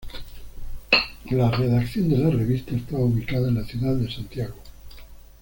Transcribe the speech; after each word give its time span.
La 1.29 1.51
redacción 1.51 2.09
de 2.09 2.17
la 2.17 2.31
revista 2.31 2.73
estaba 2.75 3.03
ubicada 3.03 3.49
en 3.49 3.53
la 3.61 3.65
ciudad 3.65 3.93
de 3.93 4.09
Santiago. 4.11 4.55